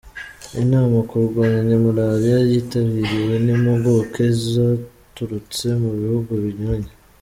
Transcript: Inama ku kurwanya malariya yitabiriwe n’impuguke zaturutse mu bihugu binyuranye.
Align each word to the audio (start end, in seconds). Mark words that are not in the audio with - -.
Inama 0.61 0.97
ku 1.01 1.05
kurwanya 1.09 1.75
malariya 1.83 2.37
yitabiriwe 2.49 3.33
n’impuguke 3.45 4.25
zaturutse 4.51 5.65
mu 5.81 5.91
bihugu 6.01 6.31
binyuranye. 6.43 6.91